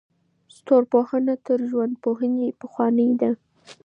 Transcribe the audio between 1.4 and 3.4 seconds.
تر ژوندپوهنې پخوانۍ ده.